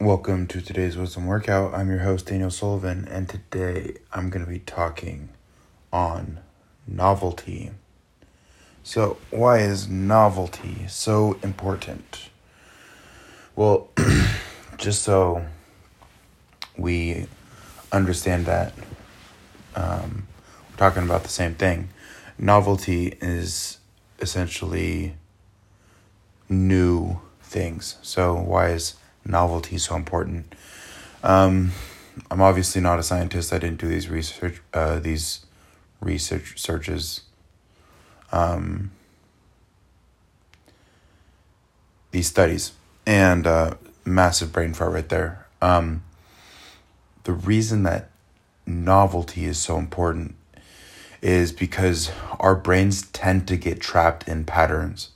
Welcome 0.00 0.46
to 0.48 0.60
today's 0.60 0.96
Wisdom 0.96 1.26
Workout. 1.26 1.74
I'm 1.74 1.90
your 1.90 1.98
host, 1.98 2.26
Daniel 2.26 2.52
Sullivan, 2.52 3.08
and 3.10 3.28
today 3.28 3.96
I'm 4.12 4.30
going 4.30 4.44
to 4.44 4.48
be 4.48 4.60
talking 4.60 5.30
on 5.92 6.38
novelty. 6.86 7.72
So, 8.84 9.16
why 9.32 9.58
is 9.58 9.88
novelty 9.88 10.86
so 10.86 11.36
important? 11.42 12.28
Well, 13.56 13.88
just 14.76 15.02
so 15.02 15.44
we 16.76 17.26
understand 17.90 18.46
that 18.46 18.74
um, 19.74 20.28
we're 20.70 20.76
talking 20.76 21.02
about 21.02 21.24
the 21.24 21.28
same 21.28 21.56
thing, 21.56 21.88
novelty 22.38 23.18
is 23.20 23.78
essentially 24.20 25.16
new 26.48 27.18
things. 27.42 27.96
So, 28.02 28.36
why 28.36 28.68
is 28.68 28.94
novelty 29.24 29.76
is 29.76 29.84
so 29.84 29.96
important? 29.96 30.54
Um, 31.22 31.72
I'm 32.30 32.40
obviously 32.40 32.80
not 32.80 32.98
a 32.98 33.02
scientist. 33.02 33.52
I 33.52 33.58
didn't 33.58 33.80
do 33.80 33.88
these 33.88 34.08
research 34.08 34.60
uh, 34.72 34.98
these 34.98 35.46
research 36.00 36.58
searches. 36.58 37.22
Um, 38.30 38.90
these 42.10 42.26
studies 42.26 42.72
and 43.06 43.46
uh, 43.46 43.74
massive 44.04 44.52
brain 44.52 44.74
fart 44.74 44.92
right 44.92 45.08
there. 45.08 45.46
Um, 45.60 46.02
the 47.24 47.32
reason 47.32 47.82
that 47.82 48.10
novelty 48.66 49.44
is 49.44 49.58
so 49.58 49.78
important 49.78 50.34
is 51.20 51.52
because 51.52 52.10
our 52.38 52.54
brains 52.54 53.02
tend 53.08 53.48
to 53.48 53.56
get 53.56 53.80
trapped 53.80 54.28
in 54.28 54.44
patterns. 54.44 55.10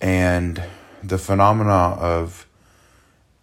And 0.00 0.62
the 1.02 1.18
phenomena 1.18 1.96
of 2.00 2.46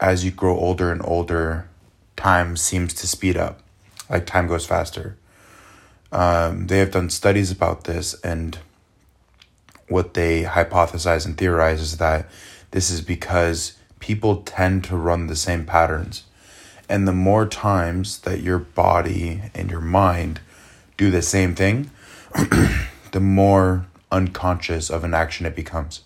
as 0.06 0.24
you 0.24 0.30
grow 0.30 0.56
older 0.56 0.92
and 0.92 1.02
older, 1.04 1.68
time 2.16 2.56
seems 2.56 2.94
to 2.94 3.08
speed 3.08 3.36
up, 3.36 3.60
like 4.08 4.28
time 4.28 4.46
goes 4.46 4.64
faster. 4.64 5.18
Um, 6.12 6.68
they 6.68 6.78
have 6.78 6.92
done 6.92 7.10
studies 7.10 7.50
about 7.50 7.86
this, 7.86 8.14
and 8.22 8.60
what 9.88 10.14
they 10.14 10.44
hypothesize 10.44 11.26
and 11.26 11.36
theorize 11.36 11.82
is 11.82 11.98
that 11.98 12.30
this 12.70 12.92
is 12.92 13.02
because 13.02 13.80
people 14.00 14.44
tend 14.44 14.84
to 14.84 14.96
run 14.96 15.26
the 15.26 15.36
same 15.36 15.66
patterns. 15.66 16.22
And 16.88 17.08
the 17.08 17.12
more 17.12 17.48
times 17.48 18.20
that 18.20 18.42
your 18.42 18.60
body 18.60 19.42
and 19.56 19.72
your 19.72 19.82
mind 19.82 20.40
do 20.98 21.10
the 21.10 21.24
same 21.24 21.56
thing, 21.56 21.90
the 23.12 23.20
more 23.20 23.88
unconscious 24.12 24.92
of 24.92 25.04
an 25.04 25.16
action 25.16 25.48
it 25.48 25.56
becomes. 25.56 26.02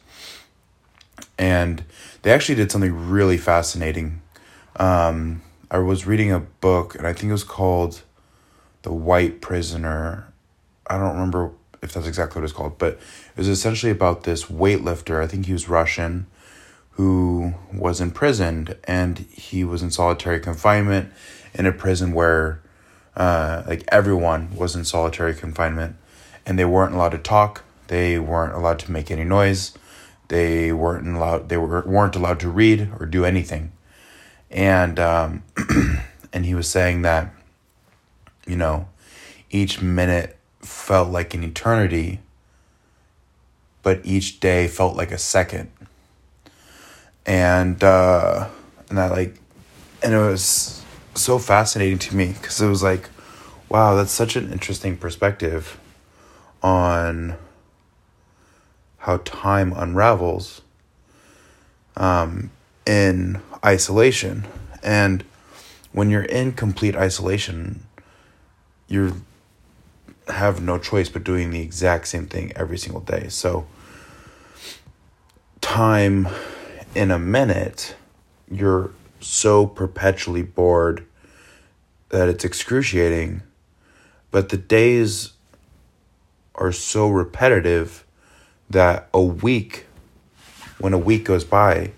And 1.37 1.83
they 2.21 2.31
actually 2.31 2.55
did 2.55 2.71
something 2.71 3.09
really 3.09 3.37
fascinating. 3.37 4.21
Um, 4.77 5.41
I 5.71 5.79
was 5.79 6.05
reading 6.05 6.31
a 6.31 6.39
book, 6.39 6.95
and 6.95 7.05
I 7.05 7.13
think 7.13 7.29
it 7.29 7.33
was 7.33 7.43
called 7.43 8.01
The 8.81 8.93
White 8.93 9.41
Prisoner. 9.41 10.31
I 10.87 10.97
don't 10.97 11.13
remember 11.13 11.51
if 11.81 11.93
that's 11.93 12.07
exactly 12.07 12.41
what 12.41 12.43
it's 12.43 12.53
called, 12.53 12.77
but 12.77 12.93
it 12.93 13.37
was 13.37 13.47
essentially 13.47 13.91
about 13.91 14.23
this 14.23 14.45
weightlifter. 14.45 15.23
I 15.23 15.27
think 15.27 15.45
he 15.45 15.53
was 15.53 15.69
Russian 15.69 16.27
who 16.91 17.53
was 17.73 18.01
imprisoned, 18.01 18.75
and 18.83 19.19
he 19.31 19.63
was 19.63 19.81
in 19.81 19.89
solitary 19.89 20.39
confinement 20.39 21.13
in 21.53 21.65
a 21.65 21.71
prison 21.71 22.13
where 22.13 22.61
uh, 23.15 23.63
like 23.67 23.83
everyone 23.89 24.55
was 24.55 24.75
in 24.75 24.85
solitary 24.85 25.33
confinement 25.33 25.95
and 26.45 26.57
they 26.57 26.65
weren't 26.65 26.93
allowed 26.93 27.09
to 27.09 27.17
talk 27.17 27.63
they 27.87 28.19
weren't 28.19 28.53
allowed 28.53 28.79
to 28.79 28.91
make 28.91 29.11
any 29.11 29.23
noise 29.23 29.73
they 30.29 30.71
weren't 30.71 31.07
allowed 31.07 31.49
they 31.49 31.57
were, 31.57 31.81
weren't 31.81 32.15
allowed 32.15 32.39
to 32.39 32.49
read 32.49 32.89
or 32.99 33.05
do 33.05 33.25
anything. 33.25 33.71
And 34.49 34.99
um, 34.99 35.43
and 36.33 36.45
he 36.45 36.55
was 36.55 36.67
saying 36.67 37.03
that 37.03 37.33
you 38.47 38.55
know 38.55 38.87
each 39.51 39.81
minute 39.81 40.37
felt 40.61 41.09
like 41.09 41.33
an 41.33 41.43
eternity 41.43 42.19
but 43.81 44.01
each 44.03 44.39
day 44.39 44.67
felt 44.67 44.95
like 44.95 45.11
a 45.11 45.17
second. 45.17 45.71
And 47.25 47.83
uh 47.83 48.47
and 48.89 48.97
that 48.97 49.11
like 49.11 49.39
and 50.01 50.13
it 50.13 50.17
was 50.17 50.83
so 51.15 51.39
fascinating 51.39 51.99
to 51.99 52.15
me 52.15 52.33
because 52.33 52.61
it 52.61 52.67
was 52.67 52.83
like, 52.83 53.09
wow, 53.67 53.95
that's 53.95 54.11
such 54.11 54.35
an 54.35 54.51
interesting 54.51 54.97
perspective 54.97 55.79
on 56.61 57.35
how 58.99 59.17
time 59.17 59.73
unravels 59.75 60.61
um, 61.95 62.51
in 62.85 63.41
isolation. 63.63 64.45
And 64.83 65.23
when 65.91 66.09
you're 66.09 66.23
in 66.23 66.53
complete 66.53 66.95
isolation, 66.95 67.83
you 68.87 69.21
have 70.27 70.61
no 70.61 70.77
choice 70.77 71.09
but 71.09 71.23
doing 71.23 71.51
the 71.51 71.61
exact 71.61 72.07
same 72.07 72.27
thing 72.27 72.51
every 72.55 72.77
single 72.77 73.01
day. 73.01 73.27
So, 73.29 73.67
time 75.61 76.27
in 76.95 77.11
a 77.11 77.19
minute, 77.19 77.95
you're 78.49 78.91
so 79.19 79.65
perpetually 79.65 80.43
bored 80.43 81.05
that 82.09 82.27
it's 82.29 82.43
excruciating, 82.43 83.41
but 84.31 84.49
the 84.49 84.57
days 84.57 85.33
are 86.55 86.71
so 86.71 87.07
repetitive 87.07 88.05
that 88.69 89.09
a 89.13 89.21
week, 89.21 89.85
when 90.79 90.93
a 90.93 90.97
week 90.97 91.25
goes 91.25 91.43
by, 91.43 91.91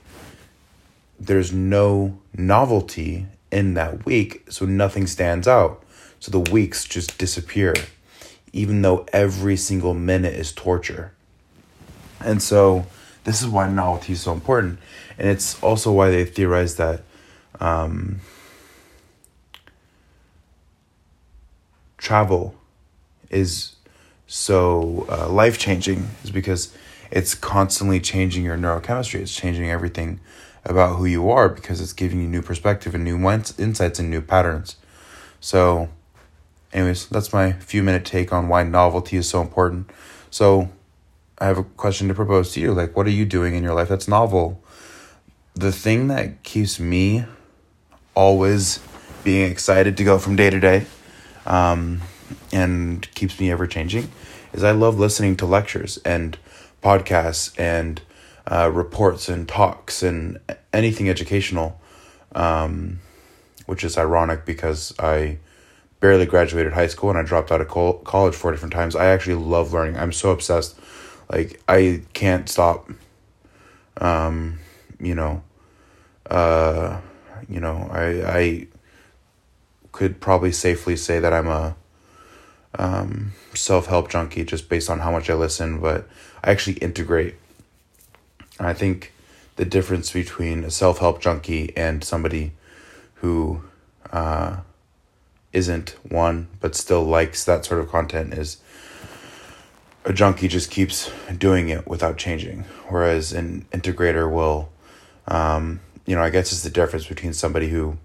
there's 1.19 1.51
no 1.51 2.17
novelty 2.35 3.27
in 3.51 3.73
that 3.75 4.05
week, 4.05 4.45
so 4.49 4.65
nothing 4.65 5.05
stands 5.07 5.47
out. 5.47 5.83
So 6.19 6.31
the 6.31 6.51
weeks 6.51 6.85
just 6.85 7.17
disappear, 7.17 7.73
even 8.53 8.81
though 8.81 9.05
every 9.11 9.57
single 9.57 9.93
minute 9.93 10.33
is 10.33 10.51
torture. 10.51 11.11
And 12.19 12.41
so 12.41 12.85
this 13.23 13.41
is 13.41 13.47
why 13.47 13.69
novelty 13.69 14.13
is 14.13 14.21
so 14.21 14.31
important. 14.31 14.79
And 15.17 15.27
it's 15.29 15.61
also 15.61 15.91
why 15.91 16.09
they 16.09 16.25
theorize 16.25 16.75
that 16.77 17.03
um, 17.59 18.21
travel 21.97 22.55
is 23.29 23.75
so 24.33 25.05
uh, 25.09 25.27
life 25.27 25.57
changing 25.57 26.07
is 26.23 26.31
because 26.31 26.73
it's 27.11 27.35
constantly 27.35 27.99
changing 27.99 28.45
your 28.45 28.55
neurochemistry. 28.55 29.15
It's 29.15 29.35
changing 29.35 29.69
everything 29.69 30.21
about 30.63 30.95
who 30.95 31.03
you 31.03 31.29
are 31.29 31.49
because 31.49 31.81
it's 31.81 31.91
giving 31.91 32.21
you 32.21 32.29
new 32.29 32.41
perspective 32.41 32.95
and 32.95 33.03
new 33.03 33.17
insights 33.29 33.99
and 33.99 34.09
new 34.09 34.21
patterns. 34.21 34.77
So, 35.41 35.89
anyways, 36.71 37.07
that's 37.07 37.33
my 37.33 37.51
few 37.51 37.83
minute 37.83 38.05
take 38.05 38.31
on 38.31 38.47
why 38.47 38.63
novelty 38.63 39.17
is 39.17 39.27
so 39.27 39.41
important. 39.41 39.89
So, 40.29 40.69
I 41.37 41.47
have 41.47 41.57
a 41.57 41.65
question 41.65 42.07
to 42.07 42.13
propose 42.13 42.53
to 42.53 42.61
you. 42.61 42.73
Like, 42.73 42.95
what 42.95 43.05
are 43.07 43.09
you 43.09 43.25
doing 43.25 43.53
in 43.53 43.63
your 43.63 43.73
life 43.73 43.89
that's 43.89 44.07
novel? 44.07 44.63
The 45.55 45.73
thing 45.73 46.07
that 46.07 46.43
keeps 46.43 46.79
me 46.79 47.25
always 48.15 48.79
being 49.25 49.51
excited 49.51 49.97
to 49.97 50.05
go 50.05 50.17
from 50.17 50.37
day 50.37 50.49
to 50.49 50.59
day 50.61 50.85
um, 51.45 51.99
and 52.51 53.07
keeps 53.13 53.39
me 53.39 53.51
ever 53.51 53.67
changing 53.67 54.09
is 54.53 54.63
I 54.63 54.71
love 54.71 54.99
listening 54.99 55.35
to 55.37 55.45
lectures 55.45 55.99
and 56.03 56.37
podcasts 56.83 57.57
and 57.59 58.01
uh, 58.47 58.69
reports 58.73 59.29
and 59.29 59.47
talks 59.47 60.03
and 60.03 60.39
anything 60.73 61.09
educational, 61.09 61.79
um, 62.33 62.99
which 63.65 63.83
is 63.83 63.97
ironic 63.97 64.45
because 64.45 64.93
I 64.99 65.37
barely 65.99 66.25
graduated 66.25 66.73
high 66.73 66.87
school 66.87 67.09
and 67.09 67.19
I 67.19 67.23
dropped 67.23 67.51
out 67.51 67.61
of 67.61 67.67
college 68.03 68.35
four 68.35 68.51
different 68.51 68.73
times. 68.73 68.95
I 68.95 69.05
actually 69.05 69.35
love 69.35 69.71
learning. 69.71 69.97
I'm 69.97 70.11
so 70.11 70.31
obsessed. 70.31 70.77
Like, 71.29 71.61
I 71.69 72.01
can't 72.13 72.49
stop, 72.49 72.89
um, 73.97 74.59
you 74.99 75.15
know, 75.15 75.43
uh, 76.29 76.99
you 77.47 77.59
know, 77.59 77.87
I 77.91 78.37
I 78.39 78.67
could 79.91 80.19
probably 80.19 80.51
safely 80.51 80.95
say 80.95 81.19
that 81.19 81.33
I'm 81.33 81.47
a 81.47 81.75
um, 82.77 83.33
self 83.53 83.87
help 83.87 84.09
junkie 84.09 84.43
just 84.43 84.69
based 84.69 84.89
on 84.89 84.99
how 84.99 85.11
much 85.11 85.29
I 85.29 85.33
listen, 85.33 85.79
but 85.79 86.07
I 86.43 86.51
actually 86.51 86.77
integrate. 86.77 87.35
I 88.59 88.73
think 88.73 89.13
the 89.55 89.65
difference 89.65 90.11
between 90.11 90.63
a 90.63 90.71
self 90.71 90.99
help 90.99 91.21
junkie 91.21 91.75
and 91.75 92.03
somebody 92.03 92.53
who 93.15 93.61
uh, 94.11 94.57
isn't 95.53 95.95
one 96.07 96.47
but 96.59 96.75
still 96.75 97.03
likes 97.03 97.45
that 97.45 97.65
sort 97.65 97.79
of 97.79 97.89
content 97.89 98.33
is 98.33 98.57
a 100.05 100.13
junkie 100.13 100.47
just 100.47 100.71
keeps 100.71 101.11
doing 101.37 101.69
it 101.69 101.87
without 101.87 102.17
changing, 102.17 102.63
whereas 102.89 103.33
an 103.33 103.65
integrator 103.71 104.31
will 104.31 104.69
um, 105.27 105.79
you 106.05 106.15
know, 106.15 106.23
I 106.23 106.29
guess 106.29 106.51
it's 106.51 106.63
the 106.63 106.69
difference 106.69 107.07
between 107.07 107.33
somebody 107.33 107.69
who, 107.69 107.97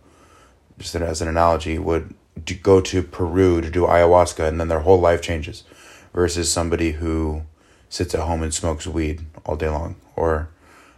just 0.78 0.94
as 0.94 1.22
an 1.22 1.28
analogy, 1.28 1.78
would 1.78 2.14
go 2.62 2.81
to 2.81 3.03
Peru 3.03 3.61
to 3.61 3.71
do 3.71 3.83
ayahuasca 3.83 4.47
and 4.47 4.61
then 4.61 4.69
their 4.69 4.81
whole 4.81 5.00
life 5.00 5.23
changes, 5.23 5.65
versus 6.12 6.50
somebody 6.50 6.93
who 6.93 7.43
sits 7.88 8.15
at 8.15 8.21
home 8.21 8.43
and 8.43 8.53
smokes 8.53 8.87
weed 8.87 9.25
all 9.44 9.56
day 9.56 9.69
long, 9.69 9.97
or, 10.17 10.49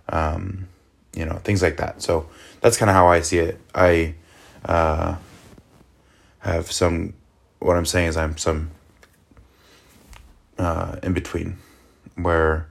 um, 0.08 0.68
you 1.14 1.24
know, 1.24 1.36
things 1.44 1.62
like 1.62 1.76
that. 1.76 2.02
So 2.02 2.28
that's 2.60 2.76
kind 2.76 2.90
of 2.90 2.94
how 2.94 3.08
I 3.08 3.20
see 3.20 3.38
it. 3.38 3.60
I 3.74 4.14
uh, 4.64 5.16
have 6.40 6.70
some, 6.70 7.14
what 7.58 7.76
I'm 7.76 7.86
saying 7.86 8.08
is 8.08 8.16
I'm 8.16 8.36
some 8.36 8.70
uh, 10.58 10.96
in 11.02 11.12
between 11.12 11.58
where, 12.16 12.68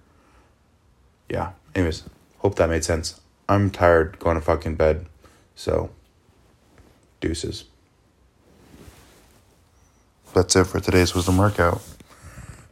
yeah, 1.30 1.52
anyways, 1.75 2.04
hope 2.40 2.56
that 2.56 2.69
made 2.69 2.84
sense. 2.84 3.19
I'm 3.50 3.69
tired 3.69 4.19
going 4.19 4.36
to 4.36 4.42
fucking 4.42 4.75
bed. 4.75 5.06
So, 5.56 5.90
deuces. 7.22 7.66
That's 10.33 10.56
it 10.56 10.65
for 10.65 10.79
today's 10.79 11.15
wisdom 11.15 11.38
workout. 11.38 11.81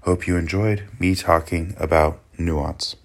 Hope 0.02 0.28
you 0.28 0.38
enjoyed 0.38 0.84
me 1.00 1.16
talking 1.16 1.76
about 1.80 2.20
nuance. 2.38 2.96